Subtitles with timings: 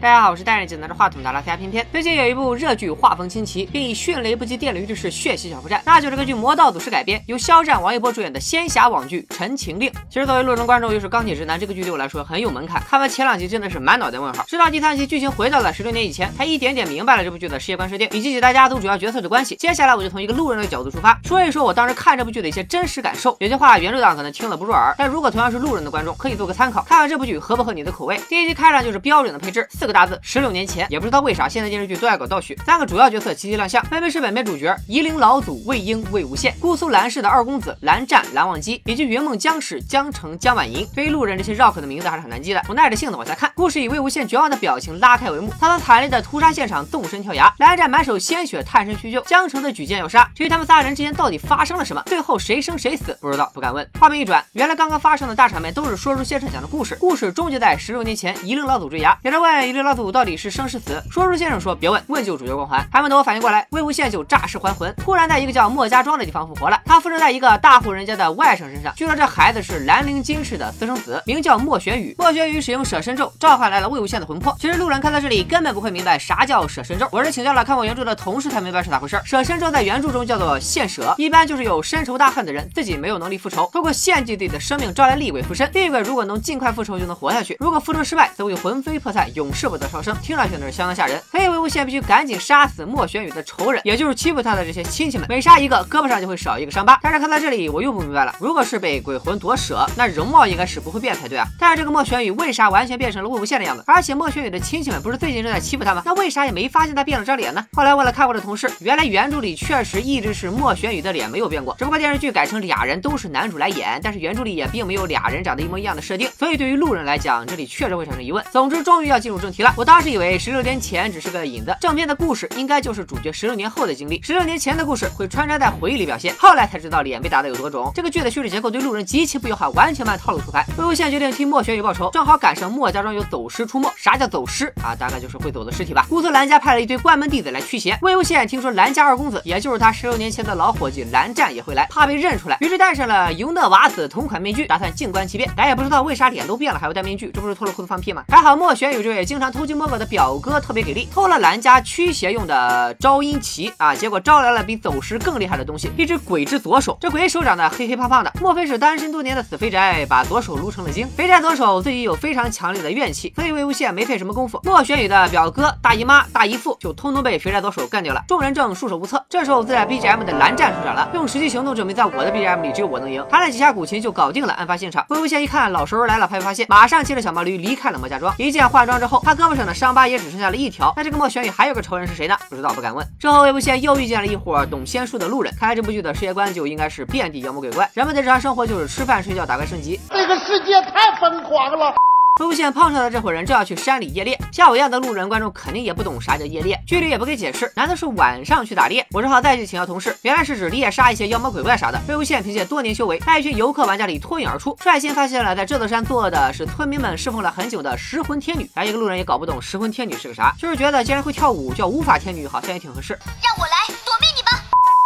[0.00, 1.86] 大家好，我是戴着眼镜拿着话筒的拉斯加偏偏。
[1.92, 9.90] 最近有一部热剧，画风清奇，并以迅雷不及电驴之势血洗小破站，那就是根据《魔道祖师》改编，由肖战、王一博主演的仙侠网剧《陈情令》。
[10.08, 12.82] 其实作为路人观众，又是钢铁直男，这个剧对我来说很有门槛。
[12.88, 19.54] 看完前两集真的是满脑袋问号，直到第三集剧情回到了十六年以前，才一点点明白了这部剧的世界观设定以及几大家族主要角色的关系。
[19.56, 23.36] 接下来我就从一个路人的角度出发，说一说我当时看这部剧的一些真实感受。
[23.38, 28.18] 有些话原著党可能听了不入耳，但如果同样是路人的观众，可以做个参考，看看这部剧合不合你的口味。
[28.30, 30.86] 第一集开场就是标准的配置，四个个大字：十六年前。
[30.88, 32.56] 也不知道为啥现在电视剧都爱搞倒叙。
[32.64, 40.86] 三个主要角色齐齐亮相，分别是本片主角夷陵老祖魏婴魏无羡、姑苏蓝氏的二公子蓝湛蓝忘机，以及云梦江氏江澄江婉莹。
[40.94, 43.50] 对于路人这些绕口的名字还是很难记的，我耐着性子往下看。
[43.54, 50.30] 故事以魏无羡绝望的表情拉开帷幕，他从惨烈的屠杀现场纵身跳崖，蓝湛满手鲜血探身叙旧，江澄的举剑要杀。
[50.34, 53.88] 至于他们仨人之间到底发生了什么，最后谁生谁死，不知道不敢问。
[53.98, 59.16] 画面一转，原来刚刚发生的大场面都是说书先生讲的故事，故事终结在十六年前夷陵老祖坠崖。
[59.22, 61.74] 有人问夷陵老祖到底是生是死，说书先生说。
[61.74, 62.86] 别问，问就主角光环。
[62.92, 66.80] 还没等我反应过来，魏无羡就诈尸还魂，突然在一个叫莫家庄的地方复活了。
[66.84, 72.14] 他附身在一个大户人家的外甥身上，据说这孩子是兰陵金氏的私生子，名叫莫玄羽。
[72.18, 74.54] 莫玄羽使用舍身咒召唤来了魏无羡的魂魄。
[74.60, 79.20] 其实路人看到这里根本不会明白啥叫舍身咒，我是请教了看过原著的同事才明白是咋回事。
[79.24, 90.14] 舍身咒在原著中叫做献舍，一般就是有深仇大恨的人，自己没有能力复仇，通过献祭自己的生命招来厉鬼附身，厉鬼如果能尽快复仇就能活下去，如果复仇失败则会魂飞魄散，永世不得超生。
[90.20, 92.40] 听上去那是相当吓人，所以魏无羡必须赶紧。
[92.40, 96.98] 杀死莫玄羽的仇人，也就是欺负他的这些亲戚们，每杀一个，胳膊上就会少一个伤疤。
[97.02, 101.46] 但是看到这里，我又不明白了，如果是被鬼魂夺舍，那容貌应该是不会变才对啊。
[101.58, 103.84] 但是这个莫玄羽为啥完全变成了魏无羡的样子？
[103.86, 106.02] 而且莫玄羽的亲戚们不是最近正在欺负他吗？
[106.04, 107.64] 那为啥也没发现他变了张脸呢？
[107.72, 116.28] 后来问了看过的同事，原来原著里确实一直是莫玄羽的脸没有变过，只不过电视剧改成俩人都是男主来演，但是原著里也并没有俩人长得一模一样的设定。
[116.38, 118.42] 所以对于路人来讲，这里确实会产生疑问。
[118.50, 123.00] 总之，终于要进入正题我当时以为十六年前只是个引子，正片的故事应该就是。
[123.10, 126.32] 主角十六年后的经历，十六年前的故事会穿插在回忆里表现。
[126.38, 127.90] 后来才知道脸被打的有多肿。
[127.92, 130.64] 这个剧的叙事结构对路人极其不友好，完全按套路出牌。
[130.78, 133.90] 魏无羡决定替莫玄羽报仇，正好赶上莫家庄有走尸出没。
[133.96, 134.94] 啥叫走尸啊？
[134.94, 136.06] 大概就是会走的尸体吧。
[136.08, 137.98] 姑苏蓝家派了一堆关门弟子来驱邪。
[138.02, 145.50] 魏无羡听说蓝家二公子，也就是他十六年前的老伙计蓝湛也会来，怕被认出来，于是戴上了尤讷瓦子同款面具，打算静观其变。
[145.56, 148.22] 咱也不知道为啥脸都变了还要戴面具，这不是脱了裤子放屁吗？
[148.28, 153.72] 还好莫玄羽这位经常偷鸡摸狗的表哥特别给力，偷了蓝家驱邪用的招阴旗。
[153.76, 153.94] 啊！
[153.94, 156.96] 结果招来了比走尸更厉害的东西，一只鬼之左手。
[157.00, 161.08] 这鬼手长得黑黑胖胖的，莫非是单身多年的死肥宅把左手撸成了精？
[161.16, 168.22] 肥宅左手自己有非常强烈的怨气，所以魏无羡没费什么功夫，莫玄羽的表哥、大姨妈、大姨父就通通被肥宅左手干掉了。
[168.28, 173.24] 众人正束手无策，这时候自带 BGM 的蓝湛出场了，用实际行动证明在我的 BGM 里只有我能赢。
[173.30, 175.04] 弹了几下古琴就搞定了案发现场。
[175.08, 178.34] 魏无羡一看老熟人来了，怕没发现，马上骑着小毛驴离开了莫家庄。
[178.36, 180.92] 一见换装之后，他胳膊上的伤疤也只剩下了一条。
[180.96, 182.36] 那这个莫玄宇还有个仇人是谁呢？
[182.48, 183.06] 不知道，不敢问。
[183.16, 184.66] 之后魏无羡又遇见了一伙。
[184.66, 190.00] 懂仙术的路人，看来这部剧的世界观就应该是遍地妖魔鬼怪，人们的日常生活就是吃饭睡觉打怪升级。
[190.08, 191.94] 这个世界太疯狂了。
[192.38, 199.04] 魏无羡碰上的这伙人正要去山里夜猎，像我一样的路人观众肯定也不懂啥叫夜猎，剧里也不给解释，难道是晚上去打猎？
[199.10, 202.00] 我只好再去请教同事，原来是指猎杀一些妖魔鬼怪啥的。
[202.08, 208.70] 魏无羡凭借多年修为，在一群游客玩家里脱颖而出，率先发现了在这座山坐的是村民们侍奉了很久的食魂天女。
[208.74, 213.18] 咱一个路人也搞不懂食魂天女是个啥，就是觉得既然会跳舞，叫无法天女好像也挺合适。
[213.42, 213.99] 让我来！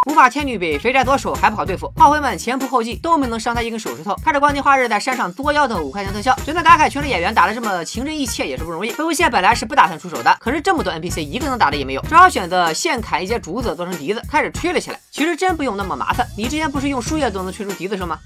[0.06, 4.14] 无法天女比肥宅左手还不好对付，炮灰们前仆后继都没能伤他一根手指头。
[4.22, 8.92] 看着光天化日在山上作妖的五块钱特效，就能打凯群的演员打的这么情真意切也是不容易。
[8.98, 15.00] 魏无羡本来是不打算出手的，可是这么多 NPC 一个能打的也没有，只好选择现砍一些竹子做成笛子，开始吹了起来。
[15.10, 18.18] 其实真不用那么麻烦，你之前不是用树叶都能吹出笛子声吗？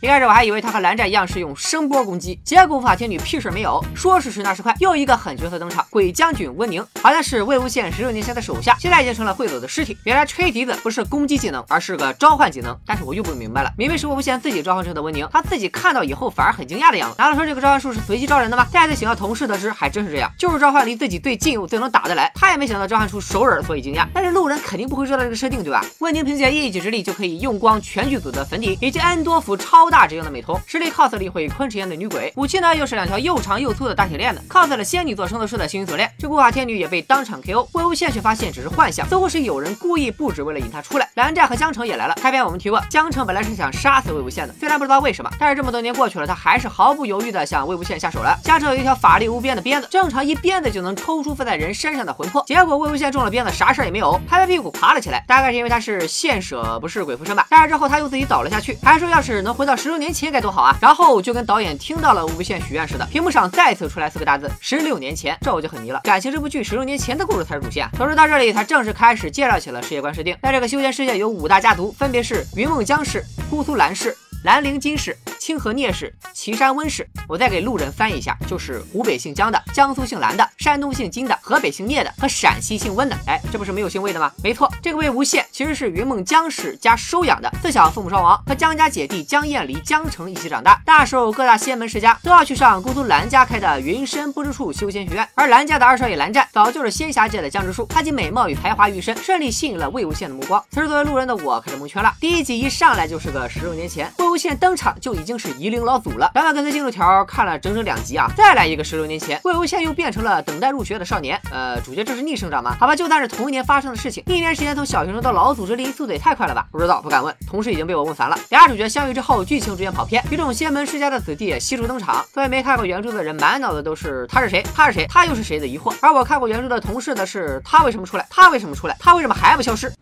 [0.00, 9.98] 一开始我还以为他和蓝湛一样是用声波攻击，结果无法天女屁事没有，说时迟那时快，又一个狠角色登场，鬼将军温宁，好像是魏无羡十六年前的手下，现在已经成了会走的尸体。
[10.04, 17.16] 原来吹笛子不是攻击技能，而是个召唤技能，但是我又不明白了，明明是魏无羡自己召唤出的温宁，他自己看到以后反而很惊讶的样子。
[17.18, 18.64] 难道说这个召唤术是随机招人的吗？
[18.70, 22.30] 再次请教同事得知，还真是这样，就是召唤离自己最近又最能打得来。
[22.36, 24.06] 他也没想到召唤出熟人，所以惊讶。
[24.14, 25.84] 但是路人肯定不会知道这个设定，对吧？
[25.98, 29.87] 温宁凭借一己之力就可以用光全剧组的粉底以及安多福超。
[29.90, 36.10] 大只用的美瞳，实力 cos 了一回昆池岩的女鬼，武器呢又是两条又长又粗的大铁链子，cos 了仙女座圣斗士的幸运锁链。
[36.18, 41.08] 这古法天女也被当场 KO，魏无羡却发现只是幻象，似乎是有人故意布置，为了引他出来。
[41.14, 42.14] 蓝湛和江澄也来了。
[42.20, 48.38] 开篇我们提过，江澄本来是想杀死魏无羡的，虽然不知道为什么，但是这么多年过去了，他还是毫不犹豫的向魏无羡下手了。
[48.42, 57.46] 江澄有一条法力无边的鞭子，正常一鞭子就能抽出附在人身上的魂魄，结果魏无羡中了鞭子，啥事也没有，拍拍屁股爬了起来，大概是因为他是现舍不是鬼附身吧。
[57.50, 60.76] 但是之后他又自己倒了下去，还说要是能回到十六年前该多好啊！
[60.82, 65.38] 然后就跟导演听到了无限许愿似的，屏幕上再次出来四个大字：十六年前。
[65.40, 67.88] 这我就很迷了，感情这部剧十六年前的故事才是主线。
[67.96, 70.36] 说到这里，他正式开始介绍起了世界观设定。
[70.42, 74.16] 在这个修仙世界有五大家族，分别是云梦江氏、姑苏蓝氏。
[74.44, 75.16] 兰陵金氏、
[75.48, 83.16] 清河聂氏、岐山温氏，我再给路人翻译一下，就是湖北姓姜的、江苏姓蓝的、山东姓金的、河北姓聂的和陕西姓温的。
[83.26, 84.30] 哎，这不是没有姓魏的吗？
[84.44, 87.50] 没错，这个魏无羡其实是云梦江氏家收养的。
[87.62, 90.78] 自小父母双亡，和江家姐弟江厌离、江澄一起长大。
[90.84, 100.62] 大时候各大仙门世家都要去上姑苏蓝家开的云深不知处修仙学院，而蓝家的二少爷蓝湛早就是仙侠界的江直树，他集美貌与才华于一身，顺利吸引了魏无羡的目光。
[100.70, 102.12] 此时作为路人的我可是蒙圈了。
[102.20, 104.12] 第一集一上来就是个十六年前。
[104.18, 111.40] 魏无羡登场就已经是夷陵老祖了，然后跟随进度条看了整整两集啊，再来一个十六年前，魏无羡又变成了等待入学的少年。
[111.50, 112.76] 呃，主角这是逆生长吗？
[112.80, 116.66] 好吧，就算是同一年发生的事情，一年时间从小学生到老祖，这离速度也太快了吧？
[116.72, 117.34] 不知道，不敢问。
[117.46, 118.38] 同时已经被我问烦了。
[118.50, 122.24] 俩主角相遇之后，剧情逐渐跑偏，一众仙门世家的子弟悉数登场。
[122.32, 125.94] 作为没看过原著的人，满脑子都是他是谁，他是谁，他又是谁的疑惑。
[126.00, 128.26] 而我看过原著的同事呢是，他为什么出来？
[128.30, 128.96] 他为什么出来？
[128.98, 129.92] 他为什么还不消失？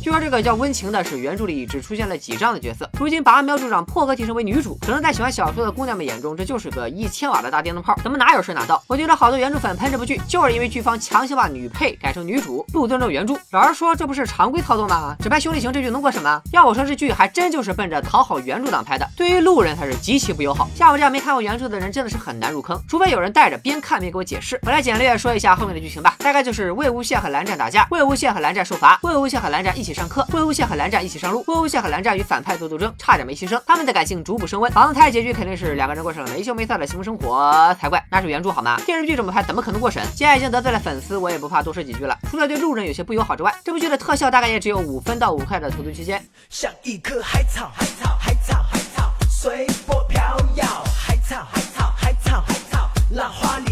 [0.00, 8.82] 据说这个叫温情的是原著里只出现了几章的角色，如今把阿苗助长破格提升为女主，可能在喜欢小说的姑娘们眼中，这就是个一千瓦的大电灯泡，怎么哪有事哪到？
[8.86, 13.34] 我觉得好多原著粉喷这部剧，就是因为剧方强行把女配改成女主，不尊重原著。
[13.50, 15.14] 老实说，这不是常规操作吗？
[15.20, 16.40] 只拍兄弟情这剧能过审吗？
[16.50, 20.66] 要我说，这剧还真就是奔着讨好原著党拍的，对于路人才是极其不友好。
[20.74, 24.58] 像我这样没看过原著的人，真的是很难入坑，除非有人带着边看边给我解释。
[24.62, 30.70] 我来简略说一下后面的剧情吧，大概就是魏无羡和蓝湛打架，魏无羡和蓝湛受罚，魏无羡和蓝湛一起上课，魏无羡。
[30.70, 33.60] 和蓝湛一起上路，魏无羡和蓝湛与反派做斗争，差点没牺牲。
[33.66, 38.00] 他们的感情逐步升温，榜胎结局肯定是两个人过上了没羞没臊的幸福生活才怪。
[38.08, 38.78] 那是原著好吗？
[38.86, 40.00] 电视剧这么拍，怎么可能过审？
[40.14, 42.16] 既然已经得罪了粉丝，我也不怕多说几句了。
[42.30, 46.24] 除了对路人有些不友好之外，这部剧的特效大概也只有五分到五块的投资区间。
[46.48, 50.20] 像一棵海草，海草，海草，海草，随波飘
[50.54, 50.64] 摇，
[50.94, 53.69] 海草，海草，海草，海草，浪花里。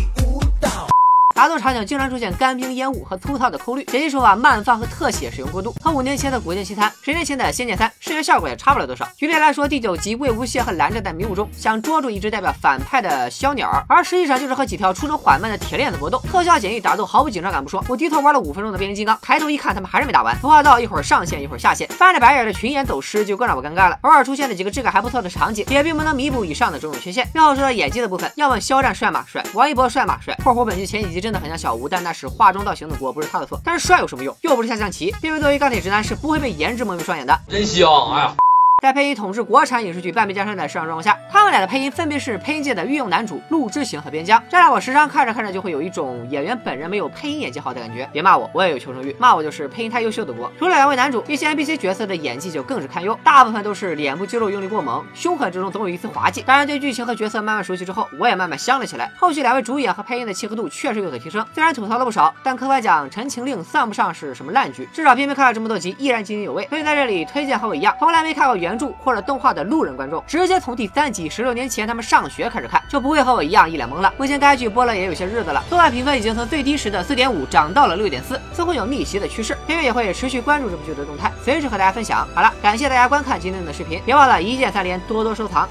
[1.38, 9.08] 打斗场景经常出现干冰烟雾和粗糙的抠绿，剪辑手法慢放和特写使用过度，和五年前的《古剑奇谭》、十年前的《仙剑三》视觉效果也差不了多少。
[9.17, 23.96] 举例来说，第九集魏无羡和蓝湛在迷雾中想捉住一只代表反派的小鸟，而实际上就是和几条出手缓慢的铁链子搏斗，特效简易，打斗毫无紧张感不说，我低头玩了五分钟的变形金刚，抬头一看，他们还是没打完，服化道一会儿上线一会儿下线，翻着白眼的群演走失就更让我尴尬了。
[24.00, 27.29] 偶尔出现的几个质感还不错的场景，也并不能弥补以上的种种缺陷。
[27.34, 29.25] 要说到演技的部分，要问肖战帅吗？
[29.29, 29.41] 帅。
[29.55, 30.19] 王一博帅吗？
[30.20, 30.37] 帅。
[30.43, 33.60] 括弧本剧前几集真真的很像小吴，但那是化妆造型的锅，不是他的错。
[33.62, 34.34] 但是帅有什么用？
[34.40, 35.14] 又不是下象棋。
[35.20, 37.38] 因为作为钢铁直男是不会被颜值蒙蔽双眼的。
[37.46, 37.86] 真香！
[38.12, 38.34] 哎呀。
[38.80, 48.08] 在配音统治国产影视剧半壁江山的市场状况下，他们俩的配音分别是配音界的御用男主陆之行和边疆，这让我时常看着看着就会有一种演员本人没有配音演技好的感觉。
[48.12, 50.48] 别骂我，我也有求生欲，骂我就是配音太优秀的锅。
[50.60, 56.42] 除了两位男主，一些 NPC 角色的演技就更是堪忧，大部分都是脸部肌肉用力过猛，凶狠之中总有一丝滑稽。
[56.42, 59.10] 当然，对剧情和角色慢慢熟悉之后，我也慢慢香了起来。
[59.19, 66.64] 后续两位主演和配音的契合度确实有所提升，虽然吐槽了不少，但客观讲，《陈情令》算不上是什么烂剧，至少偏偏看了这么多集，依然津津有味。
[66.69, 69.49] 所以在这里推荐和我一样，从来没看过原原著或者动画。
[69.49, 74.12] 的路人观众直接从第三集十六年前他们上学开始看，就不会和我一样一脸懵了。
[74.19, 79.56] 目前该剧播了也有些日子了，豆瓣评分已经从最低时的四点五涨到了六点四，似乎有逆袭的趋势。
[79.67, 82.29] 片月也会持续关注这部剧的动态，随时和大家分享。
[82.35, 85.67] 好了，感谢大家观看今天的视频，别忘了一键三连，多多收藏。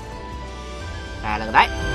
[1.24, 1.87] 拜了个拜。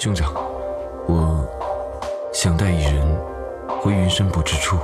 [0.00, 0.32] 兄长，
[1.06, 1.46] 我
[2.32, 3.06] 想带一人
[3.82, 4.78] 回云深不知处。